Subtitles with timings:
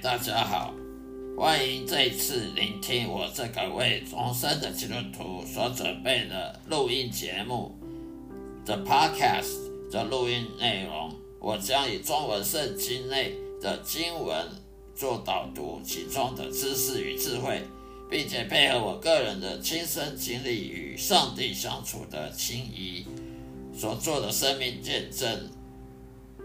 [0.00, 0.74] 大家好，
[1.36, 7.76] 欢迎这次聆听我这个为重生的基督徒所准备的录音节目
[8.64, 11.12] ，The Podcast 的录音内容。
[11.38, 14.46] 我将以中文圣经内的经文
[14.94, 17.62] 做导读，其中的知识与智慧，
[18.08, 23.06] 并且配合我个人的亲身经历与上帝相处的情谊
[23.76, 25.48] 所做的生命见证，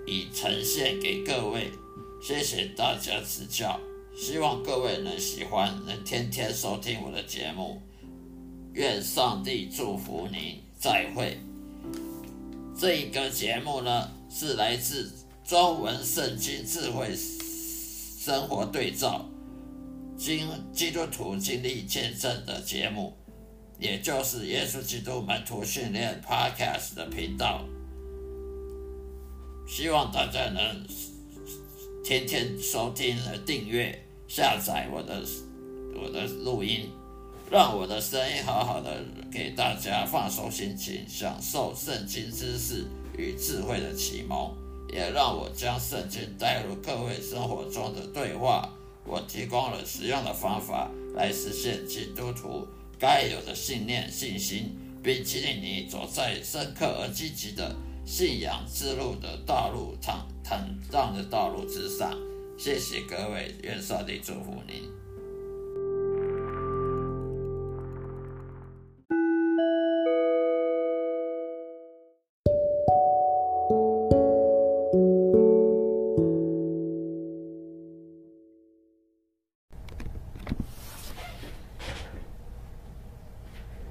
[0.05, 1.71] 以呈现给各位。
[2.19, 3.79] 谢谢大家指教，
[4.15, 7.81] 希望各位能喜欢，能天天收听我的节目。
[8.73, 11.39] 愿上帝祝福您，再会。
[12.77, 15.11] 这一个节目呢，是来自
[15.45, 19.25] 中文圣经智慧生活对照，
[20.17, 23.15] 经基督徒经历见证的节目，
[23.79, 27.63] 也就是耶稣基督门徒训练 Podcast 的频道。
[29.67, 30.85] 希望大家能。
[32.07, 33.93] 天天收听和订阅、
[34.29, 35.21] 下载我的
[35.93, 36.89] 我的录音，
[37.51, 42.85] 让我的声音好好的给大家放松心情，享受圣经知识
[43.17, 44.55] 与智慧的启蒙，
[44.89, 48.73] 也让我将圣经带入各位生活中的对话。
[49.03, 52.65] 我提供了实用的方法来实现基督徒
[52.97, 57.75] 该有的信念、信心，并激励你走在深刻而积极的。
[58.07, 62.09] 信仰之路的道路，坦坦荡的道路之上。
[62.57, 64.89] 谢谢各位，愿上帝祝福您。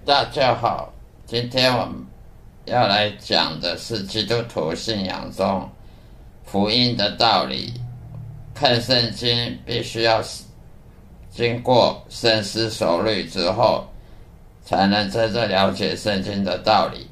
[0.07, 0.91] 大家好，
[1.27, 2.16] 今天我们。
[2.67, 5.69] 要来讲的是基督徒信仰中
[6.45, 7.73] 福音的道理。
[8.53, 10.23] 看圣经必须要
[11.31, 13.87] 经过深思熟虑之后，
[14.65, 17.07] 才能真正了解圣经的道理，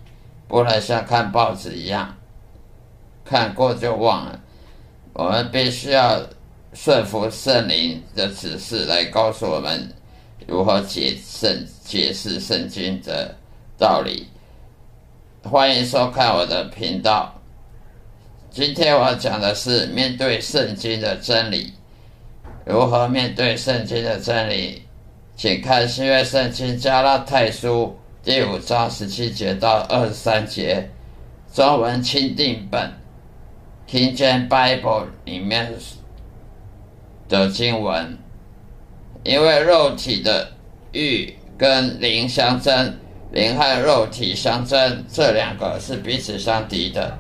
[0.49, 2.17] 不能像看报纸一样
[3.25, 4.41] 看过就忘了。
[5.13, 6.21] 我们必须要
[6.73, 9.89] 顺服圣灵的指示，来告诉我们
[10.49, 13.33] 如何解圣解释圣经的
[13.79, 14.27] 道理。
[15.44, 17.34] 欢迎收看我的频道。
[18.50, 21.71] 今天我要讲的是面对圣经的真理，
[22.65, 24.82] 如何面对圣经的真理？
[25.37, 30.88] 请看新约圣经加拉太书第五章十七节到二十三节，
[31.53, 32.91] 中文钦定本
[33.87, 35.71] （King James Bible） 里面
[37.28, 38.16] 的经文。
[39.25, 40.50] 因为肉体的
[40.93, 42.97] 欲跟灵相争。
[43.34, 47.19] 灵和肉体相争，这两个是彼此相敌的，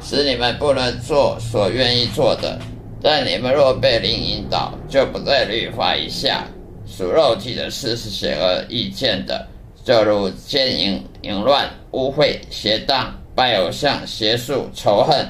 [0.00, 2.56] 使你们不能做所愿意做的。
[3.02, 6.44] 但你们若被灵引导，就不在律法以下。
[6.86, 9.44] 属肉体的事是显而易见的，
[9.84, 15.28] 就如奸淫、淫乱、污秽、邪荡、拜偶像、邪术、仇恨、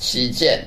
[0.00, 0.66] 欺见、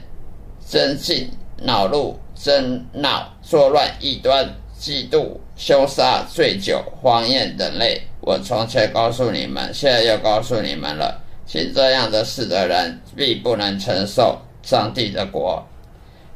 [0.70, 4.48] 争竞、恼怒、争闹、作乱、异端、
[4.80, 8.00] 嫉妒、凶杀、醉酒、荒宴等类。
[8.26, 11.22] 我从前告诉你们，现在又告诉你们了。
[11.46, 15.64] 行这样的事的人，必不能承受上帝的国。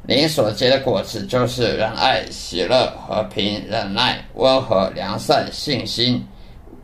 [0.06, 6.24] 您所结的果子，就是仁爱、喜乐、和平、忍耐、温和、良善、信心、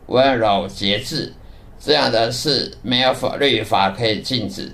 [0.07, 1.33] 温柔、节制。
[1.79, 4.69] 这样的事，没有法律法可以禁止。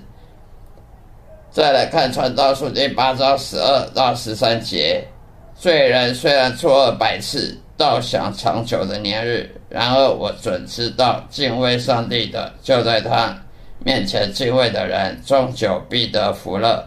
[1.48, 5.06] 再来看传道书第八章十二到十三节：
[5.54, 7.56] 罪人虽然错恶百次。
[7.76, 13.36] 到享长久的年日，然而我准知道敬畏上帝的，就在他
[13.84, 16.84] 面前敬畏的人，终久必得福乐；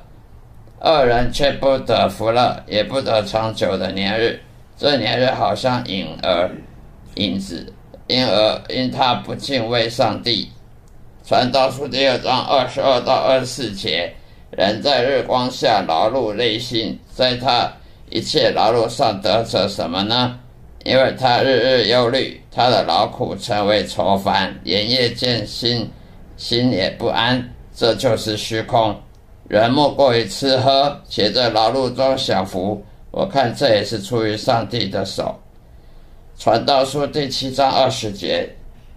[0.79, 4.39] 二人却不得福乐，也不得长久的年日。
[4.77, 6.49] 这年日好像影儿、
[7.15, 7.73] 影子，
[8.07, 10.49] 因而因他不敬畏上帝。
[11.25, 14.13] 传道书第二章二十二到二十四节：
[14.51, 17.69] 人在日光下劳碌内心，在他
[18.09, 20.39] 一切劳碌上得着什么呢？
[20.87, 25.91] 因为他日日忧虑，他的劳苦成为愁烦，连夜见心，
[26.37, 27.45] 心也不安。
[27.75, 28.95] 这就是虚空。
[29.49, 32.81] 人莫过于吃喝，且在劳碌中享福。
[33.11, 35.37] 我看这也是出于上帝的手。
[36.39, 38.47] 传道书第七章二十节：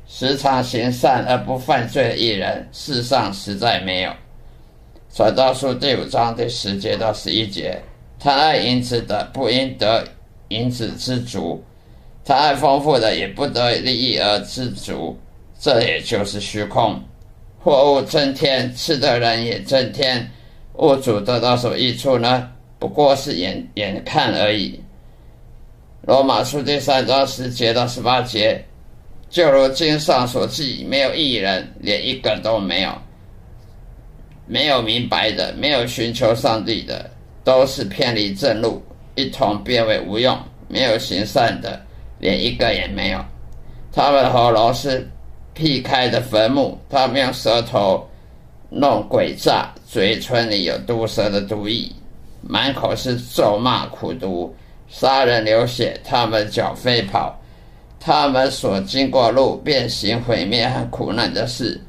[0.07, 4.13] 时常行善而不犯罪的艺人，世上实在没有。
[5.13, 7.83] 传道书第五章第十节到十一节：
[8.21, 10.05] 贪爱银子的，不应得
[10.51, 11.61] 银子之足。
[12.25, 15.19] 贪爱丰富的也不得利益而知足，
[15.59, 17.01] 这也就是虚空。
[17.59, 20.31] 货物增添，吃的人也增添，
[20.75, 22.51] 物主得到什么益处呢？
[22.79, 24.81] 不过是眼眼看而已。
[26.03, 28.65] 罗马书第三章十节到十八节，
[29.29, 32.91] 就如经上所记，没有一人，连一个都没有，
[34.47, 37.11] 没有明白的，没有寻求上帝的，
[37.45, 38.83] 都是偏离正路，
[39.15, 40.39] 一同变为无用。
[40.69, 41.85] 没有行善的，
[42.21, 43.19] 连一个也没有。
[43.93, 45.11] 他们的喉咙是
[45.53, 48.09] 劈开的坟墓，他们用舌头
[48.69, 51.91] 弄诡诈，嘴唇里有毒蛇的毒液，
[52.41, 54.55] 满口是咒骂苦毒。
[54.89, 57.39] 杀人流血，他们脚飞跑，
[58.01, 61.81] 他们所经过路变形毁灭和苦难的事，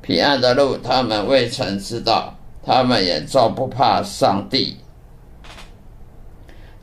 [0.00, 2.32] 平安的路他们未曾知道，
[2.64, 4.76] 他们也终不怕上帝。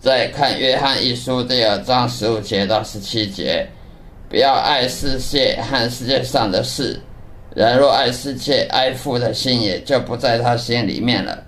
[0.02, 3.64] 再看约翰一书第二章十五节到十七节，
[4.28, 7.00] 不要爱世界和世界上的事，
[7.54, 11.44] 人若爱世界，爱父的心也就不在他心里面了。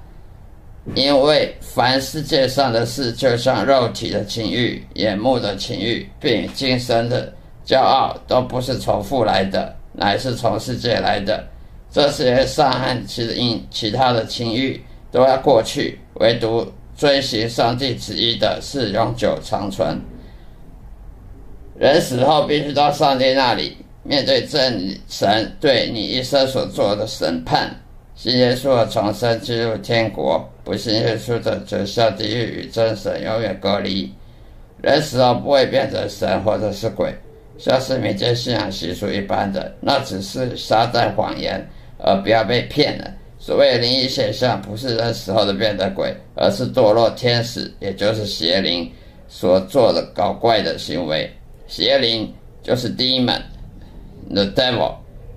[0.93, 7.33] 因为凡世界上的事，就像肉体的情欲、眼目的情欲，并今生的
[7.65, 11.43] 骄傲，都不是从父来的，乃是从世界来的。
[11.89, 14.79] 这些善和其因其他的情欲
[15.11, 16.71] 都要过去，唯独
[17.03, 19.99] 遵行上帝旨意的是永久长存。
[21.77, 27.69] 人死后必须到上帝那里，面对真神对你一生所做的审判。
[28.15, 34.09] 信耶稣的重生进入天国，不信耶稣的则下地狱与真神永远隔离。
[34.81, 37.13] 人死后不会变成神或者是鬼，
[37.57, 41.67] 像是民间信仰习俗一般的，那只是撒旦谎言，
[41.97, 43.11] 而不要被骗了。
[43.45, 48.89] 所谓灵异现象，不是人死后的变得鬼，而是堕落天使，也就是邪灵
[49.27, 51.29] 所做的搞怪的行为。
[51.67, 54.93] 邪灵就是 demon，the devil。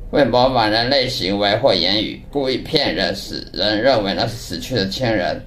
[0.09, 5.43] 会模仿人类行为或言语，故意骗人，使人认为那是死去的亲人。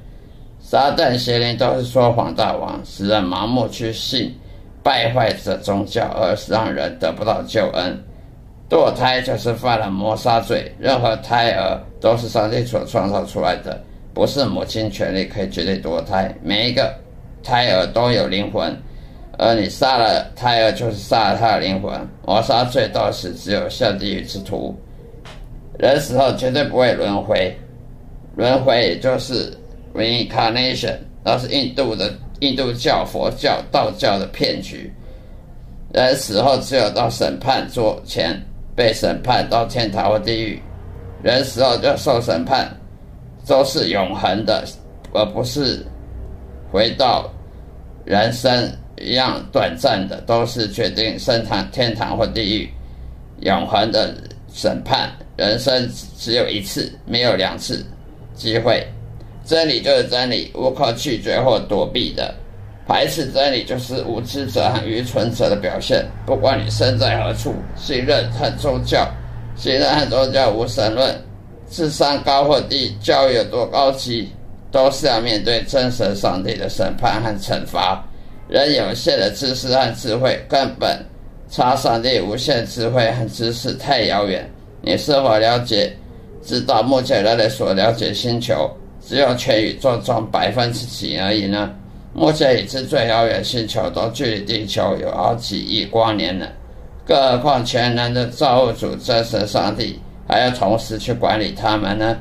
[0.60, 4.36] 撒旦邪灵都是说谎大王，使人盲目去信，
[4.84, 7.98] 败坏者宗教，而是让人得不到救恩。
[8.70, 10.72] 堕胎就是犯了谋杀罪。
[10.78, 13.82] 任何胎儿都是上帝所创造出来的，
[14.14, 16.34] 不是母亲权利可以决定堕胎。
[16.44, 16.94] 每一个
[17.44, 18.76] 胎儿都有灵魂。
[19.42, 21.98] 而你杀了胎儿，就是杀了他的灵魂。
[22.28, 24.78] 谋杀罪到死，只有下地狱之徒。
[25.78, 27.58] 人死后绝对不会轮回，
[28.36, 29.58] 轮回也就是
[29.96, 34.94] reincarnation，那是印度的印度教、佛教、道教的骗局。
[35.94, 38.38] 人死后只有到审判桌前
[38.76, 40.62] 被审判到天堂或地狱，
[41.24, 42.70] 人死后就受审判，
[43.46, 44.64] 都是永恒的，
[45.14, 45.86] 而不是
[46.72, 47.30] 回到
[48.06, 48.72] 人生。
[49.02, 52.70] 一样短暂的，都是决定升堂天堂或地狱，
[53.40, 54.14] 永恒的
[54.52, 55.10] 审判。
[55.38, 57.82] 人生只有一次，没有两次
[58.34, 58.86] 机会。
[59.46, 62.36] 真理就是真理，无可拒绝或躲避的。
[62.90, 66.04] 排斥真理就是无知者和愚蠢者的表现。
[66.26, 69.08] 不管你身在何处，信任和宗教，
[69.56, 71.16] 信任和宗教无神论，
[71.70, 74.32] 智商高或低，教育有多高级，
[74.72, 78.04] 都是要面对真神上帝的审判和惩罚。
[78.48, 81.00] 人有限的知识和智慧，根本
[81.48, 84.52] 差上帝无限智慧和知识太遥远。
[84.82, 85.96] 你是否了解？
[86.42, 88.68] 知道目前人类所了解星球，
[89.06, 91.70] 只有全宇宙中百分之几而已呢？
[92.14, 96.48] 目前已知最遥远星球都距离地球有好几亿光年了，
[97.06, 102.18] 更何况全能的造物主真神上帝还要同时去管理他们呢？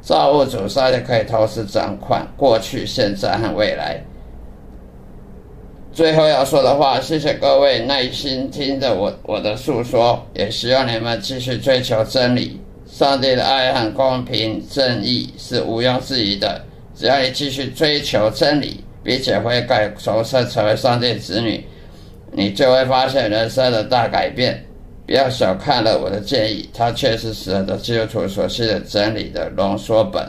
[0.00, 3.98] 造物主上帝可以同时掌管过去、现在和未来。
[5.92, 12.60] 最后要说的话，谢谢各位耐心听着我我的诉说，也希望你们继续追求真理。
[12.86, 16.60] 上帝的爱和公平正义是毋庸置疑的。
[16.94, 21.64] 只要你继续追求真理，并且悔改重生成为上帝子女，
[22.32, 24.60] 你就会发现人生的大改变。
[25.06, 30.28] 不要小看了我的建议，它确实是很多基督徒所需的真理的浓缩本，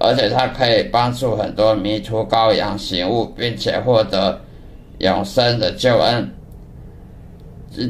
[0.00, 4.40] 而且它可以帮助很多迷途羔羊醒悟，并且获得。
[4.98, 6.30] 永生的救恩，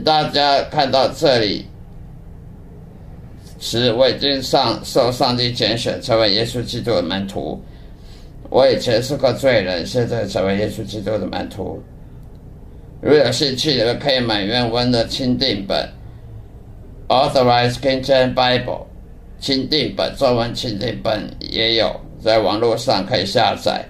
[0.03, 1.67] 大家看到这里，
[3.61, 7.63] 是我已经上受上帝拣选，成为耶稣基督的门徒。
[8.51, 11.83] 我以前是个罪人，现在成为耶稣基督的门徒。
[13.01, 15.89] 如有兴趣，你们可以买原文的钦定本
[17.13, 18.65] 《Authorized King James Bible》
[19.41, 23.85] 钦定本，中文钦定本也有，在网络上可以下载。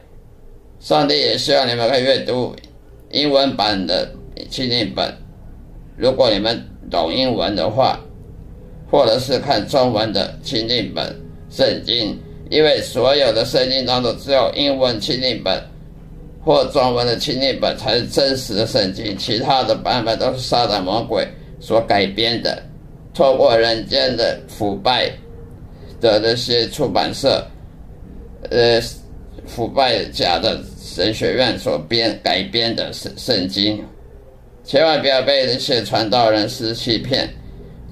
[0.81, 2.55] 上帝也希望你们可以阅读。
[3.11, 4.11] 英文版的
[4.51, 5.15] 钦定本，
[5.97, 8.01] 如果你们懂英文的话，
[8.91, 11.15] 或者是看中文的钦定本
[11.49, 12.19] 圣经，
[12.55, 15.61] 因为所有的圣经当中只有英文纪念本
[16.41, 21.27] 或中文的清译本才是真实的圣经，其他的版本都是撒旦魔鬼
[21.59, 22.63] 所改编的，
[23.13, 25.11] 透过人间的腐败
[26.01, 27.45] 的那些出版社，
[28.51, 28.81] 呃，
[29.47, 33.85] 腐败假的神学院所编改编的圣圣经，
[34.63, 37.29] 千万不要被那些传道人士欺骗，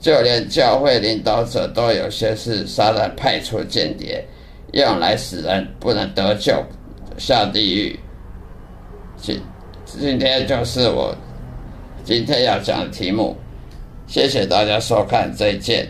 [0.01, 4.25] 就连教会领导者都有些是撒旦派出间谍，
[4.73, 6.65] 用来使人不能得救，
[7.19, 7.99] 下地狱。
[9.17, 9.41] 今
[9.85, 11.15] 今天就是我
[12.05, 13.37] 今天要讲的题目，
[14.07, 15.87] 谢谢大家收看，再见。